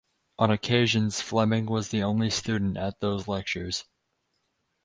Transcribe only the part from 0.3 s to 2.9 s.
On occasions Fleming was the only student